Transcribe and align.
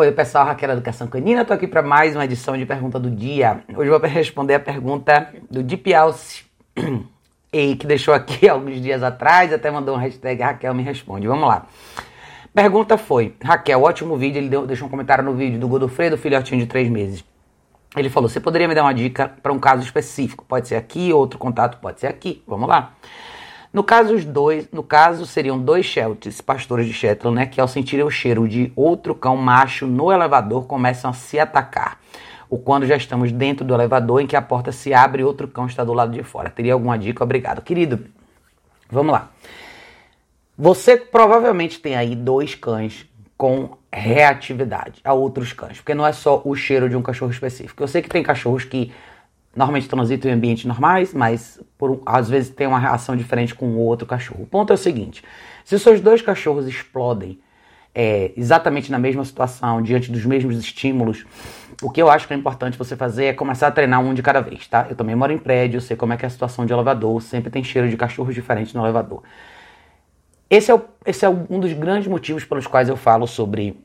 Oi, 0.00 0.12
pessoal, 0.12 0.46
Raquel 0.46 0.70
Educação 0.70 1.08
Canina, 1.08 1.44
tô 1.44 1.52
aqui 1.52 1.66
para 1.66 1.82
mais 1.82 2.14
uma 2.14 2.24
edição 2.24 2.56
de 2.56 2.64
Pergunta 2.64 3.00
do 3.00 3.10
Dia. 3.10 3.64
Hoje 3.76 3.90
vou 3.90 3.98
responder 3.98 4.54
a 4.54 4.60
pergunta 4.60 5.34
do 5.50 5.60
Deep 5.60 5.92
Alce, 5.92 6.44
e 7.52 7.74
que 7.74 7.84
deixou 7.84 8.14
aqui 8.14 8.46
alguns 8.48 8.80
dias 8.80 9.02
atrás, 9.02 9.52
até 9.52 9.68
mandou 9.72 9.96
um 9.96 9.98
hashtag 9.98 10.40
Raquel 10.40 10.72
me 10.72 10.84
responde. 10.84 11.26
Vamos 11.26 11.48
lá. 11.48 11.66
Pergunta 12.54 12.96
foi, 12.96 13.34
Raquel, 13.42 13.82
ótimo 13.82 14.16
vídeo, 14.16 14.38
ele 14.38 14.48
deu, 14.48 14.64
deixou 14.68 14.86
um 14.86 14.88
comentário 14.88 15.24
no 15.24 15.34
vídeo 15.34 15.58
do 15.58 15.66
Godofredo, 15.66 16.16
filhotinho 16.16 16.60
de 16.60 16.68
3 16.68 16.88
meses. 16.88 17.24
Ele 17.96 18.08
falou, 18.08 18.28
você 18.28 18.38
poderia 18.38 18.68
me 18.68 18.76
dar 18.76 18.84
uma 18.84 18.94
dica 18.94 19.32
para 19.42 19.52
um 19.52 19.58
caso 19.58 19.82
específico? 19.82 20.44
Pode 20.44 20.68
ser 20.68 20.76
aqui, 20.76 21.12
outro 21.12 21.40
contato 21.40 21.80
pode 21.80 21.98
ser 21.98 22.06
aqui. 22.06 22.40
Vamos 22.46 22.68
lá. 22.68 22.92
No 23.72 23.84
caso, 23.84 24.14
os 24.14 24.24
dois, 24.24 24.68
no 24.72 24.82
caso, 24.82 25.26
seriam 25.26 25.58
dois 25.58 25.84
Shelties, 25.84 26.40
pastores 26.40 26.86
de 26.86 26.92
Shetland, 26.92 27.36
né, 27.36 27.46
que 27.46 27.60
ao 27.60 27.68
sentirem 27.68 28.04
o 28.04 28.10
cheiro 28.10 28.48
de 28.48 28.72
outro 28.74 29.14
cão 29.14 29.36
macho 29.36 29.86
no 29.86 30.10
elevador 30.10 30.66
começam 30.66 31.10
a 31.10 31.12
se 31.12 31.38
atacar. 31.38 32.00
Ou 32.48 32.58
quando 32.58 32.86
já 32.86 32.96
estamos 32.96 33.30
dentro 33.30 33.64
do 33.64 33.74
elevador 33.74 34.22
em 34.22 34.26
que 34.26 34.34
a 34.34 34.40
porta 34.40 34.72
se 34.72 34.94
abre 34.94 35.20
e 35.20 35.24
outro 35.24 35.46
cão 35.46 35.66
está 35.66 35.84
do 35.84 35.92
lado 35.92 36.12
de 36.12 36.22
fora. 36.22 36.48
Teria 36.48 36.72
alguma 36.72 36.98
dica? 36.98 37.22
Obrigado. 37.22 37.60
Querido, 37.60 38.06
vamos 38.90 39.12
lá. 39.12 39.30
Você 40.56 40.96
provavelmente 40.96 41.78
tem 41.78 41.94
aí 41.94 42.16
dois 42.16 42.54
cães 42.54 43.06
com 43.36 43.76
reatividade 43.92 45.00
a 45.04 45.12
outros 45.12 45.52
cães, 45.52 45.76
porque 45.76 45.94
não 45.94 46.06
é 46.06 46.12
só 46.12 46.42
o 46.44 46.54
cheiro 46.56 46.88
de 46.88 46.96
um 46.96 47.02
cachorro 47.02 47.30
específico. 47.30 47.82
Eu 47.82 47.86
sei 47.86 48.02
que 48.02 48.08
tem 48.08 48.22
cachorros 48.22 48.64
que 48.64 48.92
normalmente 49.54 49.88
transitam 49.88 50.30
em 50.30 50.34
ambientes 50.34 50.64
normais, 50.64 51.12
mas 51.12 51.60
por, 51.76 52.02
às 52.06 52.28
vezes 52.28 52.50
tem 52.50 52.66
uma 52.66 52.78
reação 52.78 53.16
diferente 53.16 53.54
com 53.54 53.66
o 53.66 53.78
outro 53.78 54.06
cachorro. 54.06 54.42
O 54.42 54.46
ponto 54.46 54.72
é 54.72 54.74
o 54.74 54.78
seguinte: 54.78 55.22
se 55.64 55.78
seus 55.78 56.00
dois 56.00 56.22
cachorros 56.22 56.66
explodem 56.66 57.38
é, 57.94 58.32
exatamente 58.36 58.90
na 58.90 58.98
mesma 58.98 59.24
situação, 59.24 59.82
diante 59.82 60.10
dos 60.12 60.24
mesmos 60.24 60.58
estímulos, 60.58 61.24
o 61.82 61.90
que 61.90 62.00
eu 62.00 62.10
acho 62.10 62.26
que 62.26 62.34
é 62.34 62.36
importante 62.36 62.78
você 62.78 62.96
fazer 62.96 63.26
é 63.26 63.32
começar 63.32 63.68
a 63.68 63.70
treinar 63.70 64.00
um 64.00 64.14
de 64.14 64.22
cada 64.22 64.40
vez, 64.40 64.66
tá? 64.66 64.86
Eu 64.88 64.96
também 64.96 65.16
moro 65.16 65.32
em 65.32 65.38
prédio, 65.38 65.80
sei 65.80 65.96
como 65.96 66.12
é 66.12 66.16
que 66.16 66.24
é 66.24 66.28
a 66.28 66.30
situação 66.30 66.66
de 66.66 66.72
elevador, 66.72 67.20
sempre 67.22 67.50
tem 67.50 67.62
cheiro 67.64 67.88
de 67.88 67.96
cachorros 67.96 68.34
diferentes 68.34 68.74
no 68.74 68.84
elevador. 68.84 69.22
Esse 70.50 70.70
é, 70.70 70.74
o, 70.74 70.82
esse 71.04 71.24
é 71.24 71.28
um 71.28 71.60
dos 71.60 71.72
grandes 71.72 72.08
motivos 72.08 72.44
pelos 72.44 72.66
quais 72.66 72.88
eu 72.88 72.96
falo 72.96 73.26
sobre 73.26 73.78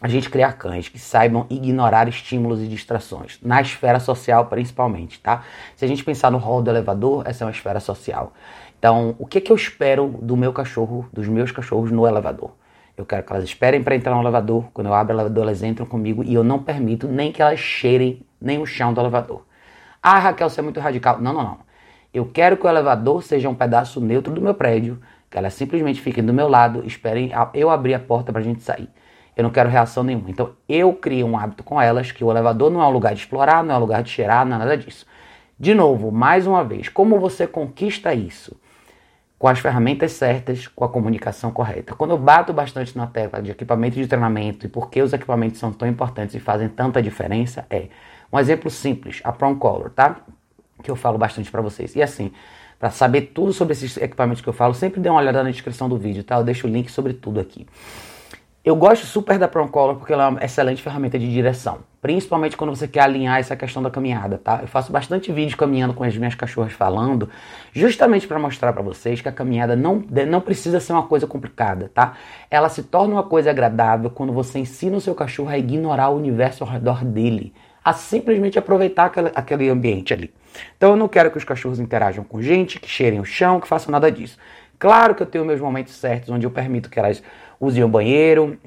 a 0.00 0.08
gente 0.08 0.30
criar 0.30 0.54
cães 0.54 0.88
que 0.88 0.98
saibam 0.98 1.46
ignorar 1.50 2.08
estímulos 2.08 2.62
e 2.62 2.66
distrações, 2.66 3.38
na 3.42 3.60
esfera 3.60 4.00
social 4.00 4.46
principalmente, 4.46 5.20
tá? 5.20 5.44
Se 5.76 5.84
a 5.84 5.88
gente 5.88 6.02
pensar 6.02 6.30
no 6.30 6.38
rol 6.38 6.62
do 6.62 6.70
elevador, 6.70 7.22
essa 7.26 7.44
é 7.44 7.46
uma 7.46 7.50
esfera 7.50 7.80
social. 7.80 8.32
Então, 8.78 9.14
o 9.18 9.26
que, 9.26 9.38
é 9.38 9.40
que 9.40 9.52
eu 9.52 9.56
espero 9.56 10.08
do 10.22 10.36
meu 10.36 10.54
cachorro, 10.54 11.06
dos 11.12 11.28
meus 11.28 11.52
cachorros 11.52 11.90
no 11.90 12.06
elevador? 12.06 12.52
Eu 12.96 13.04
quero 13.04 13.22
que 13.22 13.32
elas 13.32 13.44
esperem 13.44 13.82
para 13.82 13.94
entrar 13.94 14.14
no 14.14 14.22
elevador. 14.22 14.64
Quando 14.72 14.86
eu 14.86 14.94
abro 14.94 15.14
o 15.14 15.16
elevador, 15.16 15.44
elas 15.44 15.62
entram 15.62 15.86
comigo 15.86 16.22
e 16.24 16.34
eu 16.34 16.42
não 16.42 16.58
permito 16.58 17.06
nem 17.06 17.30
que 17.30 17.42
elas 17.42 17.58
cheirem 17.58 18.22
nem 18.40 18.60
o 18.60 18.66
chão 18.66 18.92
do 18.92 19.00
elevador. 19.00 19.44
Ah, 20.02 20.18
Raquel, 20.18 20.48
você 20.48 20.60
é 20.60 20.62
muito 20.62 20.80
radical. 20.80 21.20
Não, 21.20 21.32
não, 21.32 21.42
não. 21.42 21.58
Eu 22.12 22.26
quero 22.26 22.56
que 22.56 22.66
o 22.66 22.68
elevador 22.68 23.22
seja 23.22 23.48
um 23.48 23.54
pedaço 23.54 24.00
neutro 24.00 24.32
do 24.32 24.40
meu 24.40 24.54
prédio, 24.54 25.00
que 25.30 25.38
elas 25.38 25.54
simplesmente 25.54 26.00
fiquem 26.00 26.24
do 26.24 26.32
meu 26.32 26.48
lado, 26.48 26.84
esperem 26.86 27.30
eu 27.54 27.70
abrir 27.70 27.94
a 27.94 27.98
porta 28.00 28.32
para 28.32 28.40
a 28.40 28.44
gente 28.44 28.62
sair. 28.62 28.88
Eu 29.36 29.42
não 29.42 29.50
quero 29.50 29.68
reação 29.68 30.02
nenhuma. 30.02 30.30
Então 30.30 30.52
eu 30.68 30.92
crio 30.92 31.26
um 31.26 31.38
hábito 31.38 31.62
com 31.62 31.80
elas 31.80 32.12
que 32.12 32.24
o 32.24 32.30
elevador 32.30 32.70
não 32.70 32.82
é 32.82 32.86
um 32.86 32.90
lugar 32.90 33.14
de 33.14 33.20
explorar, 33.20 33.62
não 33.64 33.74
é 33.74 33.78
um 33.78 33.80
lugar 33.80 34.02
de 34.02 34.10
cheirar, 34.10 34.44
não 34.44 34.56
é 34.56 34.58
nada 34.58 34.76
disso. 34.76 35.06
De 35.58 35.74
novo, 35.74 36.10
mais 36.10 36.46
uma 36.46 36.64
vez, 36.64 36.88
como 36.88 37.20
você 37.20 37.46
conquista 37.46 38.14
isso? 38.14 38.56
Com 39.38 39.46
as 39.48 39.58
ferramentas 39.58 40.12
certas, 40.12 40.66
com 40.66 40.84
a 40.84 40.88
comunicação 40.88 41.50
correta. 41.50 41.94
Quando 41.94 42.12
eu 42.12 42.18
bato 42.18 42.52
bastante 42.52 42.96
na 42.96 43.06
tecla 43.06 43.42
de 43.42 43.50
equipamento 43.50 43.96
de 43.96 44.06
treinamento 44.06 44.66
e 44.66 44.68
por 44.68 44.90
que 44.90 45.02
os 45.02 45.12
equipamentos 45.12 45.58
são 45.58 45.72
tão 45.72 45.88
importantes 45.88 46.34
e 46.34 46.40
fazem 46.40 46.68
tanta 46.68 47.02
diferença, 47.02 47.66
é 47.70 47.88
um 48.32 48.38
exemplo 48.38 48.70
simples, 48.70 49.20
a 49.24 49.32
Prom 49.32 49.54
Color, 49.56 49.90
tá? 49.90 50.16
Que 50.82 50.90
eu 50.90 50.96
falo 50.96 51.18
bastante 51.18 51.50
para 51.50 51.60
vocês. 51.60 51.94
E 51.94 52.02
assim, 52.02 52.32
para 52.78 52.90
saber 52.90 53.32
tudo 53.34 53.52
sobre 53.52 53.72
esses 53.72 53.98
equipamentos 53.98 54.40
que 54.40 54.48
eu 54.48 54.54
falo, 54.54 54.72
sempre 54.72 55.00
dê 55.00 55.10
uma 55.10 55.20
olhada 55.20 55.42
na 55.42 55.50
descrição 55.50 55.90
do 55.90 55.98
vídeo, 55.98 56.24
tá? 56.24 56.36
Eu 56.36 56.44
deixo 56.44 56.66
o 56.66 56.70
link 56.70 56.90
sobre 56.90 57.12
tudo 57.12 57.38
aqui. 57.38 57.66
Eu 58.62 58.76
gosto 58.76 59.06
super 59.06 59.38
da 59.38 59.48
Color 59.48 59.96
porque 59.96 60.12
ela 60.12 60.24
é 60.24 60.28
uma 60.28 60.44
excelente 60.44 60.82
ferramenta 60.82 61.18
de 61.18 61.32
direção, 61.32 61.78
principalmente 62.02 62.58
quando 62.58 62.76
você 62.76 62.86
quer 62.86 63.00
alinhar 63.00 63.38
essa 63.38 63.56
questão 63.56 63.82
da 63.82 63.90
caminhada, 63.90 64.36
tá? 64.36 64.58
Eu 64.60 64.68
faço 64.68 64.92
bastante 64.92 65.32
vídeo 65.32 65.56
caminhando 65.56 65.94
com 65.94 66.04
as 66.04 66.14
minhas 66.14 66.34
cachorras 66.34 66.74
falando, 66.74 67.30
justamente 67.72 68.28
para 68.28 68.38
mostrar 68.38 68.74
para 68.74 68.82
vocês 68.82 69.22
que 69.22 69.28
a 69.30 69.32
caminhada 69.32 69.74
não, 69.74 70.04
não 70.28 70.42
precisa 70.42 70.78
ser 70.78 70.92
uma 70.92 71.04
coisa 71.04 71.26
complicada, 71.26 71.90
tá? 71.94 72.18
Ela 72.50 72.68
se 72.68 72.82
torna 72.82 73.14
uma 73.14 73.22
coisa 73.22 73.48
agradável 73.48 74.10
quando 74.10 74.30
você 74.30 74.58
ensina 74.58 74.98
o 74.98 75.00
seu 75.00 75.14
cachorro 75.14 75.48
a 75.48 75.56
ignorar 75.56 76.10
o 76.10 76.16
universo 76.18 76.62
ao 76.62 76.68
redor 76.68 77.02
dele, 77.02 77.54
a 77.82 77.94
simplesmente 77.94 78.58
aproveitar 78.58 79.06
aquele, 79.06 79.30
aquele 79.34 79.70
ambiente 79.70 80.12
ali. 80.12 80.34
Então 80.76 80.90
eu 80.90 80.96
não 80.96 81.08
quero 81.08 81.30
que 81.30 81.38
os 81.38 81.44
cachorros 81.44 81.80
interajam 81.80 82.24
com 82.24 82.42
gente, 82.42 82.78
que 82.78 82.90
cheirem 82.90 83.20
o 83.20 83.24
chão, 83.24 83.58
que 83.58 83.66
façam 83.66 83.90
nada 83.90 84.12
disso. 84.12 84.36
Claro 84.78 85.14
que 85.14 85.22
eu 85.22 85.26
tenho 85.26 85.44
meus 85.44 85.60
momentos 85.60 85.94
certos 85.94 86.30
onde 86.30 86.46
eu 86.46 86.50
permito 86.50 86.88
que 86.88 86.98
elas 86.98 87.22
usem 87.60 87.84
o 87.84 87.88
banheiro, 87.88 88.58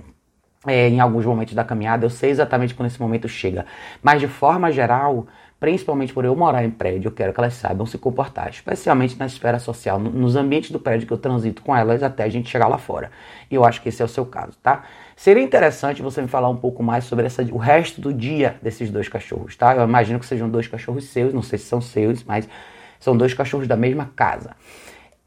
é, 0.66 0.88
em 0.88 1.00
alguns 1.00 1.26
momentos 1.26 1.54
da 1.54 1.64
caminhada, 1.64 2.06
eu 2.06 2.10
sei 2.10 2.30
exatamente 2.30 2.74
quando 2.74 2.88
esse 2.88 3.02
momento 3.02 3.28
chega. 3.28 3.66
Mas 4.02 4.22
de 4.22 4.28
forma 4.28 4.72
geral, 4.72 5.28
principalmente 5.60 6.14
por 6.14 6.24
eu 6.26 6.36
morar 6.36 6.64
em 6.64 6.70
prédio, 6.70 7.08
eu 7.08 7.12
quero 7.12 7.34
que 7.34 7.40
elas 7.40 7.54
saibam 7.54 7.86
se 7.86 7.98
comportar, 7.98 8.50
especialmente 8.50 9.18
na 9.18 9.26
esfera 9.26 9.60
social, 9.60 10.00
nos 10.00 10.36
ambientes 10.36 10.72
do 10.72 10.80
prédio 10.80 11.08
que 11.08 11.14
eu 11.14 11.18
transito 11.18 11.62
com 11.62 11.76
elas 11.76 12.04
até 12.04 12.24
a 12.24 12.30
gente 12.30 12.50
chegar 12.50 12.68
lá 12.68 12.78
fora. 12.78 13.12
E 13.50 13.56
eu 13.56 13.66
acho 13.66 13.82
que 13.82 13.90
esse 13.90 14.02
é 14.02 14.06
o 14.06 14.08
seu 14.08 14.26
caso, 14.26 14.58
tá? 14.62 14.84
Seria 15.16 15.44
interessante 15.44 16.02
você 16.02 16.22
me 16.22 16.28
falar 16.28 16.50
um 16.50 16.58
pouco 16.58 16.82
mais 16.82 17.04
sobre 17.06 17.26
essa, 17.26 17.44
o 17.44 17.58
resto 17.58 18.02
do 18.02 18.14
dia 18.14 18.56
desses 18.62 18.90
dois 18.90 19.08
cachorros, 19.08 19.56
tá? 19.56 19.76
Eu 19.76 19.84
imagino 19.84 20.20
que 20.20 20.26
sejam 20.26 20.50
dois 20.50 20.68
cachorros 20.68 21.06
seus, 21.06 21.34
não 21.34 21.42
sei 21.42 21.60
se 21.60 21.66
são 21.66 21.82
seus, 21.82 22.24
mas 22.24 22.48
são 23.00 23.16
dois 23.16 23.34
cachorros 23.34 23.68
da 23.68 23.76
mesma 23.76 24.10
casa. 24.16 24.56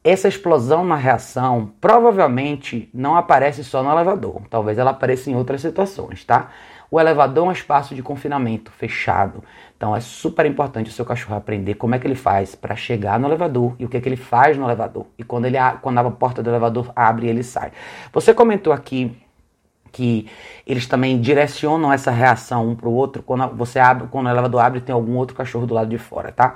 Essa 0.07 0.29
explosão 0.29 0.85
na 0.85 0.95
reação 0.95 1.73
provavelmente 1.81 2.89
não 2.95 3.17
aparece 3.17 3.65
só 3.65 3.83
no 3.83 3.91
elevador, 3.91 4.41
talvez 4.49 4.79
ela 4.79 4.93
apareça 4.93 5.29
em 5.29 5.35
outras 5.35 5.61
situações, 5.61 6.23
tá? 6.25 6.51
O 6.89 7.01
elevador 7.01 7.45
é 7.45 7.49
um 7.49 7.53
espaço 7.53 7.93
de 7.93 8.05
confinamento 8.05 8.71
fechado, 8.71 9.43
então 9.77 9.97
é 9.97 9.99
super 9.99 10.47
importante 10.47 10.91
o 10.91 10.93
seu 10.93 11.05
cachorro 11.05 11.35
aprender 11.35 11.75
como 11.75 11.97
é 11.97 11.99
que 11.99 12.07
ele 12.07 12.15
faz 12.15 12.55
para 12.55 12.77
chegar 12.77 13.19
no 13.19 13.27
elevador 13.27 13.75
e 13.81 13.85
o 13.85 13.89
que 13.89 13.97
é 13.97 14.01
que 14.01 14.09
ele 14.09 14.15
faz 14.15 14.57
no 14.57 14.65
elevador. 14.65 15.07
E 15.19 15.25
quando, 15.25 15.47
ele, 15.47 15.59
quando 15.83 15.99
a 15.99 16.09
porta 16.09 16.41
do 16.41 16.51
elevador 16.51 16.93
abre, 16.95 17.27
ele 17.27 17.43
sai. 17.43 17.73
Você 18.13 18.33
comentou 18.33 18.73
aqui 18.73 19.11
que 19.91 20.31
eles 20.65 20.87
também 20.87 21.21
direcionam 21.21 21.93
essa 21.93 22.13
reação 22.13 22.69
um 22.69 22.77
para 22.77 22.89
o 22.89 22.93
outro 22.93 23.25
quando 23.25 23.49
você 23.57 23.81
abre, 23.81 24.07
quando 24.07 24.27
o 24.27 24.31
elevador 24.31 24.61
abre 24.61 24.81
tem 24.81 24.95
algum 24.95 25.17
outro 25.17 25.37
cachorro 25.37 25.67
do 25.67 25.75
lado 25.75 25.91
de 25.91 25.99
fora, 25.99 26.31
tá? 26.31 26.55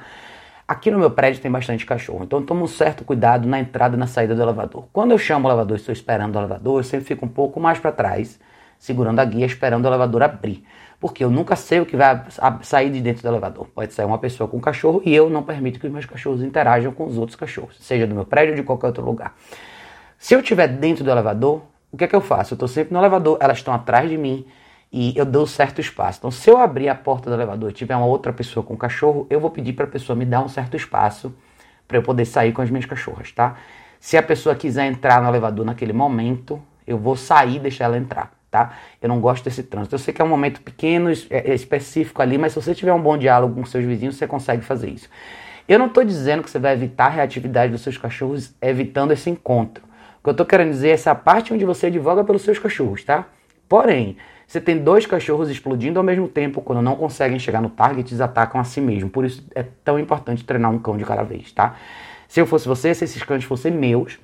Aqui 0.71 0.89
no 0.89 1.01
meu 1.01 1.11
prédio 1.11 1.43
tem 1.43 1.51
bastante 1.51 1.85
cachorro, 1.85 2.23
então 2.23 2.41
tomo 2.41 2.63
um 2.63 2.69
certo 2.69 3.03
cuidado 3.05 3.49
na 3.49 3.59
entrada 3.59 3.97
e 3.97 3.99
na 3.99 4.07
saída 4.07 4.37
do 4.37 4.41
elevador. 4.41 4.87
Quando 4.93 5.11
eu 5.11 5.19
chamo 5.19 5.49
o 5.49 5.51
elevador 5.51 5.77
e 5.77 5.81
estou 5.81 5.93
esperando 5.93 6.37
o 6.37 6.39
elevador, 6.39 6.79
eu 6.79 6.85
sempre 6.85 7.07
fico 7.07 7.27
um 7.27 7.29
pouco 7.29 7.59
mais 7.59 7.81
para 7.81 7.91
trás, 7.91 8.39
segurando 8.79 9.19
a 9.19 9.25
guia, 9.25 9.45
esperando 9.45 9.85
o 9.85 9.89
elevador 9.89 10.23
abrir. 10.23 10.65
Porque 11.01 11.25
eu 11.25 11.29
nunca 11.29 11.57
sei 11.57 11.81
o 11.81 11.87
que 11.87 11.97
vai 11.97 12.25
sair 12.63 12.89
de 12.89 13.01
dentro 13.01 13.21
do 13.21 13.29
elevador. 13.29 13.67
Pode 13.75 13.93
sair 13.93 14.07
uma 14.07 14.19
pessoa 14.19 14.49
com 14.49 14.59
um 14.59 14.61
cachorro 14.61 15.03
e 15.05 15.13
eu 15.13 15.29
não 15.29 15.43
permito 15.43 15.81
que 15.81 15.89
os 15.89 15.93
meus 15.93 16.07
cachorros 16.07 16.41
interajam 16.41 16.93
com 16.93 17.05
os 17.05 17.19
outros 17.19 17.35
cachorros, 17.35 17.77
seja 17.81 18.07
do 18.07 18.15
meu 18.15 18.25
prédio 18.25 18.53
ou 18.53 18.57
de 18.57 18.63
qualquer 18.63 18.87
outro 18.87 19.05
lugar. 19.05 19.35
Se 20.19 20.37
eu 20.37 20.39
estiver 20.39 20.69
dentro 20.69 21.03
do 21.03 21.11
elevador, 21.11 21.63
o 21.91 21.97
que 21.97 22.05
é 22.05 22.07
que 22.07 22.15
eu 22.15 22.21
faço? 22.21 22.55
Eu 22.55 22.55
estou 22.55 22.69
sempre 22.69 22.95
no 22.95 23.01
elevador, 23.01 23.39
elas 23.41 23.59
estão 23.59 23.75
atrás 23.75 24.09
de 24.09 24.17
mim, 24.17 24.47
e 24.93 25.17
eu 25.17 25.25
dou 25.25 25.47
certo 25.47 25.81
espaço. 25.81 26.19
Então, 26.19 26.31
se 26.31 26.51
eu 26.51 26.59
abrir 26.59 26.89
a 26.89 26.95
porta 26.95 27.31
do 27.31 27.37
elevador 27.37 27.71
e 27.71 27.73
tiver 27.73 27.95
uma 27.95 28.07
outra 28.07 28.33
pessoa 28.33 28.65
com 28.65 28.77
cachorro, 28.77 29.27
eu 29.31 29.39
vou 29.39 29.51
pedir 29.51 29.73
para 29.73 29.85
a 29.85 29.89
pessoa 29.89 30.17
me 30.17 30.25
dar 30.25 30.43
um 30.43 30.49
certo 30.49 30.77
espaço 30.77 31.33
para 31.87 31.99
eu 31.99 32.03
poder 32.03 32.25
sair 32.25 32.53
com 32.53 32.63
as 32.63 32.71
minhas 32.71 32.87
cachorras, 32.87 33.33
tá? 33.33 33.57
Se 34.01 34.17
a 34.17 34.23
pessoa 34.23 34.55
quiser 34.55 34.87
entrar 34.87 35.23
no 35.23 35.29
elevador 35.29 35.65
naquele 35.65 35.93
momento, 35.93 36.61
eu 36.87 36.99
vou 36.99 37.17
sair 37.17 37.57
e 37.57 37.59
deixar 37.59 37.85
ela 37.85 37.99
entrar, 37.99 38.33
tá? 38.51 38.73
Eu 39.01 39.09
não 39.09 39.21
gosto 39.21 39.45
desse 39.45 39.63
trânsito. 39.63 39.95
Eu 39.95 39.99
sei 39.99 40.13
que 40.15 40.23
é 40.23 40.25
um 40.25 40.29
momento 40.29 40.61
pequeno, 40.61 41.11
é, 41.11 41.51
é 41.51 41.55
específico 41.55 42.21
ali, 42.23 42.39
mas 42.39 42.53
se 42.53 42.61
você 42.61 42.75
tiver 42.75 42.93
um 42.93 43.01
bom 43.01 43.17
diálogo 43.17 43.55
com 43.55 43.65
seus 43.65 43.85
vizinhos, 43.85 44.17
você 44.17 44.27
consegue 44.27 44.63
fazer 44.63 44.91
isso. 44.91 45.09
Eu 45.69 45.79
não 45.79 45.87
estou 45.87 46.03
dizendo 46.03 46.43
que 46.43 46.51
você 46.51 46.59
vai 46.59 46.73
evitar 46.73 47.07
a 47.07 47.11
reatividade 47.11 47.71
dos 47.71 47.83
seus 47.83 47.97
cachorros 47.97 48.53
evitando 48.61 49.13
esse 49.13 49.31
encontro. 49.31 49.85
O 50.19 50.23
que 50.25 50.29
eu 50.29 50.33
estou 50.33 50.45
querendo 50.45 50.71
dizer 50.71 50.89
é 50.89 50.93
essa 50.93 51.15
parte 51.15 51.53
onde 51.55 51.65
você 51.65 51.87
advoga 51.87 52.25
pelos 52.25 52.43
seus 52.43 52.59
cachorros, 52.59 53.05
tá? 53.05 53.27
Porém, 53.69 54.17
você 54.51 54.61
tem 54.61 54.79
dois 54.79 55.07
cachorros 55.07 55.49
explodindo 55.49 56.01
ao 56.01 56.05
mesmo 56.05 56.27
tempo, 56.27 56.61
quando 56.61 56.83
não 56.83 56.97
conseguem 56.97 57.39
chegar 57.39 57.61
no 57.61 57.71
target, 57.71 58.11
eles 58.11 58.21
atacam 58.21 58.61
a 58.61 58.65
si 58.65 58.81
mesmo. 58.81 59.09
Por 59.09 59.25
isso 59.25 59.47
é 59.55 59.63
tão 59.63 59.97
importante 59.97 60.43
treinar 60.43 60.73
um 60.73 60.79
cão 60.81 60.97
de 60.97 61.05
cada 61.05 61.23
vez, 61.23 61.53
tá? 61.53 61.77
Se 62.27 62.41
eu 62.41 62.47
fosse 62.49 62.67
você, 62.67 62.93
se 62.93 63.05
esses 63.05 63.23
cães 63.23 63.45
fossem 63.45 63.71
meus, 63.71 64.19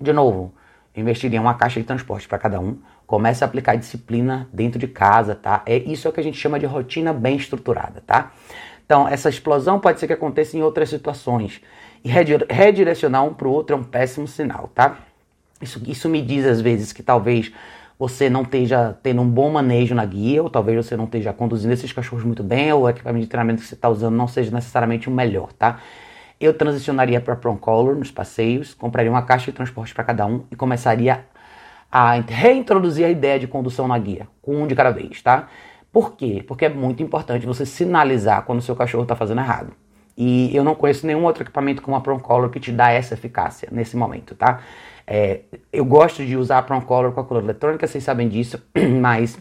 de 0.00 0.12
novo, 0.12 0.54
investiria 0.94 1.40
uma 1.40 1.54
caixa 1.54 1.80
de 1.80 1.84
transporte 1.84 2.28
para 2.28 2.38
cada 2.38 2.60
um. 2.60 2.78
Comece 3.08 3.42
a 3.42 3.48
aplicar 3.48 3.74
disciplina 3.74 4.48
dentro 4.52 4.78
de 4.78 4.86
casa, 4.86 5.34
tá? 5.34 5.64
É 5.66 5.78
isso 5.78 6.06
é 6.06 6.10
o 6.10 6.12
que 6.12 6.20
a 6.20 6.22
gente 6.22 6.38
chama 6.38 6.56
de 6.56 6.66
rotina 6.66 7.12
bem 7.12 7.34
estruturada, 7.34 8.04
tá? 8.06 8.30
Então, 8.86 9.08
essa 9.08 9.28
explosão 9.28 9.80
pode 9.80 9.98
ser 9.98 10.06
que 10.06 10.12
aconteça 10.12 10.56
em 10.56 10.62
outras 10.62 10.90
situações. 10.90 11.60
E 12.04 12.08
redirecionar 12.08 13.24
um 13.24 13.34
para 13.34 13.48
o 13.48 13.50
outro 13.50 13.74
é 13.74 13.78
um 13.80 13.82
péssimo 13.82 14.28
sinal, 14.28 14.70
tá? 14.72 14.98
Isso, 15.60 15.82
isso 15.88 16.08
me 16.08 16.22
diz 16.22 16.46
às 16.46 16.60
vezes 16.60 16.92
que 16.92 17.02
talvez 17.02 17.52
você 18.00 18.30
não 18.30 18.40
esteja 18.40 18.96
tendo 19.02 19.20
um 19.20 19.28
bom 19.28 19.50
manejo 19.50 19.94
na 19.94 20.06
guia, 20.06 20.42
ou 20.42 20.48
talvez 20.48 20.86
você 20.86 20.96
não 20.96 21.04
esteja 21.04 21.34
conduzindo 21.34 21.74
esses 21.74 21.92
cachorros 21.92 22.24
muito 22.24 22.42
bem, 22.42 22.72
ou 22.72 22.84
o 22.84 22.88
equipamento 22.88 23.24
de 23.24 23.28
treinamento 23.28 23.60
que 23.60 23.68
você 23.68 23.74
está 23.74 23.90
usando 23.90 24.16
não 24.16 24.26
seja 24.26 24.50
necessariamente 24.50 25.06
o 25.06 25.12
melhor, 25.12 25.52
tá? 25.52 25.80
Eu 26.40 26.54
transicionaria 26.54 27.20
para 27.20 27.36
Prong 27.36 27.60
Color 27.60 27.96
nos 27.96 28.10
passeios, 28.10 28.72
compraria 28.72 29.10
uma 29.10 29.20
caixa 29.20 29.50
de 29.50 29.52
transporte 29.52 29.92
para 29.92 30.02
cada 30.02 30.24
um 30.24 30.44
e 30.50 30.56
começaria 30.56 31.26
a 31.92 32.14
reintroduzir 32.14 33.04
a 33.04 33.10
ideia 33.10 33.38
de 33.38 33.46
condução 33.46 33.86
na 33.86 33.98
guia, 33.98 34.26
com 34.40 34.62
um 34.62 34.66
de 34.66 34.74
cada 34.74 34.88
vez, 34.88 35.20
tá? 35.20 35.48
Por 35.92 36.16
quê? 36.16 36.42
Porque 36.48 36.64
é 36.64 36.70
muito 36.70 37.02
importante 37.02 37.44
você 37.44 37.66
sinalizar 37.66 38.44
quando 38.46 38.60
o 38.60 38.62
seu 38.62 38.74
cachorro 38.74 39.02
está 39.02 39.14
fazendo 39.14 39.42
errado. 39.42 39.74
E 40.16 40.56
eu 40.56 40.64
não 40.64 40.74
conheço 40.74 41.06
nenhum 41.06 41.24
outro 41.24 41.42
equipamento 41.42 41.82
como 41.82 41.98
a 41.98 42.00
Prong 42.00 42.22
Color 42.22 42.48
que 42.48 42.60
te 42.60 42.72
dá 42.72 42.90
essa 42.90 43.12
eficácia 43.12 43.68
nesse 43.70 43.94
momento, 43.94 44.34
tá? 44.34 44.60
É, 45.12 45.40
eu 45.72 45.84
gosto 45.84 46.24
de 46.24 46.36
usar 46.36 46.58
a 46.58 46.62
Prong 46.62 46.86
Color 46.86 47.10
com 47.10 47.18
a 47.18 47.24
color 47.24 47.42
eletrônica, 47.42 47.84
vocês 47.84 48.04
sabem 48.04 48.28
disso, 48.28 48.62
mas 49.00 49.36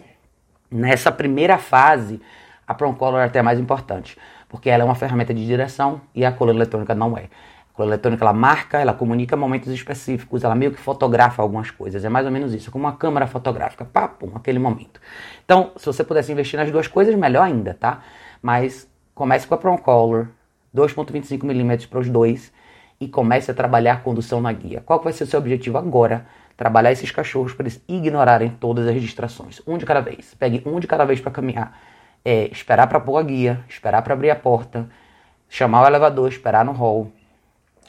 nessa 0.72 1.12
primeira 1.12 1.60
fase 1.60 2.20
a 2.66 2.74
Prong 2.74 2.98
Color 2.98 3.20
é 3.20 3.26
até 3.26 3.44
mais 3.44 3.60
importante, 3.60 4.18
porque 4.50 4.68
ela 4.68 4.82
é 4.82 4.86
uma 4.86 4.96
ferramenta 4.96 5.32
de 5.32 5.46
direção 5.46 6.02
e 6.16 6.26
a 6.26 6.32
color 6.32 6.56
eletrônica 6.56 6.96
não 6.96 7.16
é. 7.16 7.26
A 7.72 7.76
color 7.76 7.90
eletrônica 7.90 8.24
ela 8.24 8.34
marca, 8.34 8.80
ela 8.80 8.96
comunica 8.96 9.38
momentos 9.38 9.72
específicos, 9.72 10.44
ela 10.44 10.56
meio 10.56 10.72
que 10.72 10.80
fotografa 10.80 11.44
algumas 11.44 11.70
coisas, 11.70 12.04
é 12.04 12.10
mais 12.10 12.26
ou 12.26 12.32
menos 12.32 12.52
isso, 12.52 12.72
como 12.72 12.86
uma 12.86 12.94
câmera 12.94 13.28
fotográfica, 13.28 13.86
pum, 13.86 14.32
aquele 14.34 14.58
momento. 14.58 15.00
Então, 15.46 15.72
se 15.78 15.86
você 15.86 16.04
pudesse 16.04 16.32
investir 16.32 16.60
nas 16.60 16.72
duas 16.72 16.88
coisas, 16.88 17.14
melhor 17.14 17.44
ainda, 17.44 17.76
tá? 17.76 18.02
Mas 18.42 18.90
comece 19.14 19.46
com 19.46 19.54
a 19.54 19.58
Prong 19.60 19.80
Color, 19.80 20.30
2.25mm 20.76 21.88
para 21.88 22.00
os 22.00 22.10
dois, 22.10 22.52
e 23.00 23.08
comece 23.08 23.50
a 23.50 23.54
trabalhar 23.54 24.04
condução 24.04 24.42
na 24.42 24.52
guia. 24.52 24.82
Qual 24.86 25.02
vai 25.02 25.14
ser 25.14 25.24
o 25.24 25.28
seu 25.28 25.40
objetivo 25.40 25.78
agora? 25.78 26.26
Trabalhar 26.58 26.92
esses 26.92 27.10
cachorros 27.12 27.54
para 27.54 27.64
eles 27.64 27.82
ignorarem 27.88 28.50
todas 28.50 28.88
as 28.88 29.02
distrações. 29.02 29.62
Um 29.66 29.78
de 29.78 29.86
cada 29.86 30.02
vez. 30.02 30.36
Pegue 30.38 30.62
um 30.66 30.80
de 30.80 30.88
cada 30.88 31.06
vez 31.06 31.22
para 31.22 31.32
caminhar. 31.32 31.80
É, 32.26 32.50
esperar 32.52 32.88
para 32.88 33.00
pôr 33.00 33.18
a 33.18 33.24
guia, 33.24 33.64
esperar 33.70 34.02
para 34.02 34.14
abrir 34.14 34.30
a 34.30 34.36
porta, 34.36 34.90
chamar 35.48 35.84
o 35.84 35.88
elevador, 35.88 36.28
esperar 36.28 36.66
no 36.66 36.74
hall. 36.74 37.10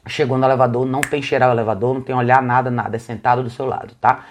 Chegou 0.07 0.39
no 0.39 0.45
elevador, 0.45 0.87
não 0.87 1.01
tem 1.01 1.21
cheirar 1.21 1.51
o 1.51 1.53
elevador, 1.53 1.95
não 1.95 2.01
tem 2.01 2.15
olhar 2.15 2.41
nada, 2.41 2.71
nada, 2.71 2.97
é 2.97 2.99
sentado 2.99 3.43
do 3.43 3.51
seu 3.51 3.67
lado, 3.67 3.95
tá? 4.01 4.25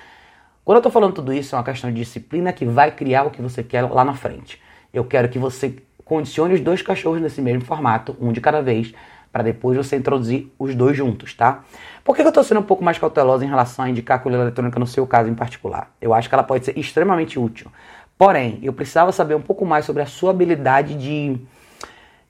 Quando 0.66 0.78
eu 0.78 0.82
tô 0.82 0.90
falando 0.90 1.14
tudo 1.14 1.34
isso, 1.34 1.56
é 1.56 1.58
uma 1.58 1.64
questão 1.64 1.92
de 1.92 1.98
disciplina 1.98 2.54
que 2.54 2.66
vai 2.66 2.92
criar 2.92 3.24
o 3.24 3.30
que 3.30 3.42
você 3.42 3.62
quer 3.62 3.84
lá 3.84 4.04
na 4.04 4.14
frente. 4.14 4.60
Eu 4.94 5.04
quero 5.04 5.30
que 5.30 5.38
você 5.38 5.76
condicione 6.04 6.56
os 6.56 6.62
dois 6.62 6.82
cachorros 6.82 7.22
nesse 7.22 7.42
mesmo 7.42 7.62
formato, 7.62 8.18
um 8.20 8.32
de 8.32 8.42
cada 8.42 8.62
vez, 8.62 8.94
para 9.32 9.44
depois 9.44 9.78
você 9.78 9.96
introduzir 9.96 10.52
os 10.58 10.74
dois 10.76 10.98
juntos, 10.98 11.34
tá? 11.34 11.64
Por 12.04 12.16
que 12.16 12.22
eu 12.22 12.30
estou 12.30 12.44
sendo 12.44 12.60
um 12.60 12.64
pouco 12.64 12.84
mais 12.84 12.98
cautelosa 12.98 13.46
em 13.46 13.48
relação 13.48 13.86
a 13.86 13.90
indicar 13.90 14.18
a 14.18 14.20
colher 14.20 14.40
eletrônica 14.40 14.80
no 14.80 14.88
seu 14.88 15.06
caso 15.06 15.30
em 15.30 15.36
particular? 15.36 15.92
Eu 16.02 16.14
acho 16.14 16.28
que 16.28 16.36
ela 16.36 16.44
pode 16.44 16.66
ser 16.66 16.78
extremamente 16.78 17.38
útil. 17.38 17.72
Porém, 18.18 18.60
eu 18.64 18.74
precisava 18.74 19.12
saber 19.12 19.36
um 19.36 19.42
pouco 19.42 19.66
mais 19.66 19.86
sobre 19.86 20.02
a 20.02 20.06
sua 20.06 20.32
habilidade 20.32 20.96
de, 20.96 21.38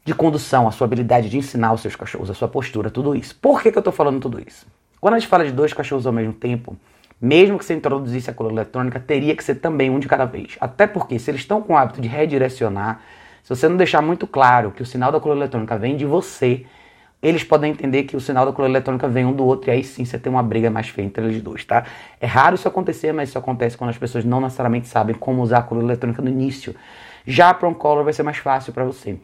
de 0.03 0.13
condução, 0.13 0.67
a 0.67 0.71
sua 0.71 0.85
habilidade 0.85 1.29
de 1.29 1.37
ensinar 1.37 1.73
os 1.73 1.81
seus 1.81 1.95
cachorros, 1.95 2.29
a 2.29 2.33
sua 2.33 2.47
postura, 2.47 2.91
tudo 2.91 3.15
isso. 3.15 3.35
Por 3.41 3.61
que, 3.61 3.71
que 3.71 3.77
eu 3.77 3.81
estou 3.81 3.93
falando 3.93 4.19
tudo 4.19 4.39
isso? 4.45 4.67
Quando 4.99 5.13
a 5.15 5.19
gente 5.19 5.29
fala 5.29 5.45
de 5.45 5.51
dois 5.51 5.73
cachorros 5.73 6.05
ao 6.05 6.13
mesmo 6.13 6.33
tempo, 6.33 6.75
mesmo 7.21 7.57
que 7.57 7.65
você 7.65 7.73
introduzisse 7.73 8.29
a 8.29 8.33
colher 8.33 8.51
eletrônica, 8.51 8.99
teria 8.99 9.35
que 9.35 9.43
ser 9.43 9.55
também 9.55 9.89
um 9.89 9.99
de 9.99 10.07
cada 10.07 10.25
vez. 10.25 10.57
Até 10.59 10.85
porque, 10.85 11.17
se 11.17 11.31
eles 11.31 11.41
estão 11.41 11.61
com 11.61 11.73
o 11.73 11.77
hábito 11.77 11.99
de 11.99 12.07
redirecionar, 12.07 13.01
se 13.43 13.49
você 13.49 13.67
não 13.67 13.77
deixar 13.77 14.01
muito 14.01 14.27
claro 14.27 14.71
que 14.71 14.83
o 14.83 14.85
sinal 14.85 15.11
da 15.11 15.19
colher 15.19 15.37
eletrônica 15.37 15.77
vem 15.77 15.97
de 15.97 16.05
você, 16.05 16.65
eles 17.21 17.43
podem 17.43 17.71
entender 17.71 18.03
que 18.03 18.15
o 18.15 18.19
sinal 18.21 18.45
da 18.45 18.53
coluna 18.53 18.73
eletrônica 18.73 19.07
vem 19.07 19.25
um 19.25 19.33
do 19.33 19.45
outro 19.45 19.69
e 19.69 19.73
aí 19.73 19.83
sim 19.83 20.05
você 20.05 20.17
tem 20.17 20.31
uma 20.31 20.41
briga 20.41 20.69
mais 20.69 20.87
feia 20.87 21.05
entre 21.05 21.23
eles 21.25 21.41
dois, 21.41 21.65
tá? 21.65 21.83
É 22.19 22.25
raro 22.25 22.55
isso 22.55 22.67
acontecer, 22.67 23.11
mas 23.11 23.29
isso 23.29 23.37
acontece 23.37 23.77
quando 23.77 23.89
as 23.89 23.97
pessoas 23.97 24.23
não 24.23 24.39
necessariamente 24.39 24.87
sabem 24.87 25.13
como 25.13 25.41
usar 25.41 25.59
a 25.59 25.63
coluna 25.63 25.87
eletrônica 25.87 26.21
no 26.21 26.29
início. 26.29 26.73
Já 27.27 27.49
a 27.49 27.53
Color 27.53 28.05
vai 28.05 28.13
ser 28.13 28.23
mais 28.23 28.37
fácil 28.37 28.71
para 28.71 28.85
você. 28.85 29.17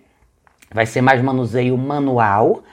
Vai 0.74 0.86
ser 0.86 1.02
mais 1.02 1.22
manuseio 1.22 1.78
manual, 1.78 2.64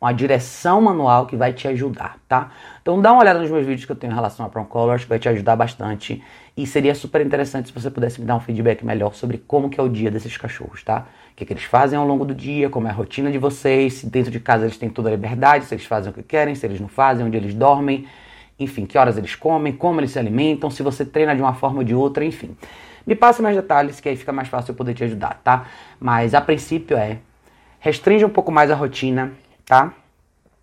uma 0.00 0.12
direção 0.12 0.80
manual 0.80 1.26
que 1.26 1.34
vai 1.34 1.52
te 1.52 1.66
ajudar, 1.66 2.16
tá? 2.28 2.52
Então 2.80 3.02
dá 3.02 3.12
uma 3.12 3.20
olhada 3.20 3.40
nos 3.40 3.50
meus 3.50 3.66
vídeos 3.66 3.84
que 3.84 3.90
eu 3.90 3.96
tenho 3.96 4.12
em 4.12 4.14
relação 4.14 4.46
a 4.46 4.48
Color, 4.48 4.94
acho 4.94 5.04
que 5.04 5.10
vai 5.10 5.18
te 5.18 5.28
ajudar 5.28 5.56
bastante. 5.56 6.22
E 6.56 6.66
seria 6.66 6.94
super 6.94 7.20
interessante 7.24 7.68
se 7.68 7.74
você 7.74 7.90
pudesse 7.90 8.20
me 8.20 8.26
dar 8.26 8.36
um 8.36 8.40
feedback 8.40 8.84
melhor 8.84 9.14
sobre 9.14 9.38
como 9.38 9.68
que 9.68 9.80
é 9.80 9.82
o 9.82 9.88
dia 9.88 10.10
desses 10.10 10.36
cachorros, 10.36 10.84
tá? 10.84 11.06
Que, 11.38 11.44
que 11.44 11.52
eles 11.52 11.62
fazem 11.62 11.96
ao 11.96 12.04
longo 12.04 12.24
do 12.24 12.34
dia, 12.34 12.68
como 12.68 12.88
é 12.88 12.90
a 12.90 12.92
rotina 12.92 13.30
de 13.30 13.38
vocês, 13.38 13.94
se 13.94 14.06
dentro 14.08 14.28
de 14.28 14.40
casa 14.40 14.64
eles 14.64 14.76
têm 14.76 14.90
toda 14.90 15.08
a 15.08 15.12
liberdade, 15.12 15.66
se 15.66 15.74
eles 15.76 15.86
fazem 15.86 16.10
o 16.10 16.12
que 16.12 16.20
querem, 16.20 16.52
se 16.56 16.66
eles 16.66 16.80
não 16.80 16.88
fazem, 16.88 17.24
onde 17.24 17.36
eles 17.36 17.54
dormem, 17.54 18.08
enfim, 18.58 18.84
que 18.84 18.98
horas 18.98 19.16
eles 19.16 19.36
comem, 19.36 19.72
como 19.72 20.00
eles 20.00 20.10
se 20.10 20.18
alimentam, 20.18 20.68
se 20.68 20.82
você 20.82 21.04
treina 21.04 21.36
de 21.36 21.40
uma 21.40 21.54
forma 21.54 21.78
ou 21.78 21.84
de 21.84 21.94
outra, 21.94 22.24
enfim. 22.24 22.56
Me 23.06 23.14
passe 23.14 23.40
mais 23.40 23.54
detalhes 23.54 24.00
que 24.00 24.08
aí 24.08 24.16
fica 24.16 24.32
mais 24.32 24.48
fácil 24.48 24.72
eu 24.72 24.74
poder 24.74 24.94
te 24.94 25.04
ajudar, 25.04 25.40
tá? 25.44 25.66
Mas 26.00 26.34
a 26.34 26.40
princípio 26.40 26.96
é 26.96 27.18
restringe 27.78 28.24
um 28.24 28.30
pouco 28.30 28.50
mais 28.50 28.68
a 28.68 28.74
rotina, 28.74 29.30
tá? 29.64 29.92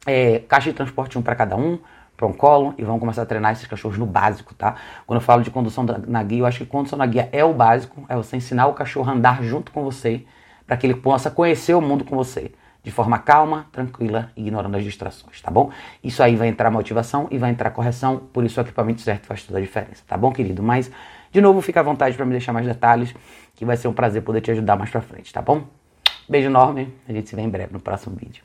É, 0.05 0.39
caixa 0.39 0.71
de 0.71 0.75
transporte 0.75 1.17
um 1.17 1.21
para 1.21 1.35
cada 1.35 1.55
um, 1.55 1.79
para 2.17 2.27
um 2.27 2.33
colo 2.33 2.73
e 2.77 2.83
vamos 2.83 2.99
começar 2.99 3.21
a 3.21 3.25
treinar 3.25 3.53
esses 3.53 3.65
cachorros 3.65 3.97
no 3.97 4.05
básico, 4.05 4.53
tá? 4.53 4.75
Quando 5.07 5.21
eu 5.21 5.25
falo 5.25 5.41
de 5.41 5.49
condução 5.49 5.85
na 6.05 6.21
guia, 6.21 6.39
eu 6.39 6.45
acho 6.45 6.57
que 6.57 6.65
condução 6.65 6.99
na 6.99 7.05
guia 7.05 7.29
é 7.31 7.45
o 7.45 7.53
básico, 7.53 8.03
é 8.09 8.15
você 8.17 8.35
ensinar 8.35 8.67
o 8.67 8.73
cachorro 8.73 9.09
a 9.09 9.13
andar 9.13 9.41
junto 9.41 9.71
com 9.71 9.85
você, 9.85 10.25
para 10.65 10.77
que 10.77 10.85
ele 10.85 10.95
possa 10.95 11.29
conhecer 11.29 11.73
o 11.73 11.81
mundo 11.81 12.03
com 12.03 12.15
você, 12.15 12.51
de 12.83 12.91
forma 12.91 13.17
calma, 13.17 13.67
tranquila, 13.71 14.31
ignorando 14.35 14.77
as 14.77 14.83
distrações, 14.83 15.41
tá 15.41 15.49
bom? 15.49 15.71
Isso 16.03 16.21
aí 16.21 16.35
vai 16.35 16.47
entrar 16.47 16.69
motivação 16.69 17.27
e 17.31 17.37
vai 17.37 17.49
entrar 17.49 17.71
correção, 17.71 18.17
por 18.31 18.43
isso 18.43 18.59
o 18.59 18.63
equipamento 18.63 19.01
certo 19.01 19.25
faz 19.25 19.43
toda 19.43 19.57
a 19.59 19.61
diferença, 19.61 20.03
tá 20.07 20.15
bom, 20.15 20.31
querido? 20.31 20.61
Mas, 20.61 20.91
de 21.31 21.41
novo, 21.41 21.61
fica 21.61 21.79
à 21.79 21.83
vontade 21.83 22.15
para 22.15 22.25
me 22.25 22.31
deixar 22.31 22.53
mais 22.53 22.65
detalhes, 22.65 23.13
que 23.55 23.65
vai 23.65 23.75
ser 23.75 23.87
um 23.87 23.93
prazer 23.93 24.21
poder 24.21 24.41
te 24.41 24.51
ajudar 24.51 24.75
mais 24.75 24.89
pra 24.89 25.01
frente, 25.01 25.33
tá 25.33 25.41
bom? 25.41 25.63
Beijo 26.29 26.47
enorme, 26.47 26.93
a 27.07 27.13
gente 27.13 27.29
se 27.29 27.35
vê 27.35 27.41
em 27.41 27.49
breve 27.49 27.73
no 27.73 27.79
próximo 27.79 28.15
vídeo. 28.15 28.43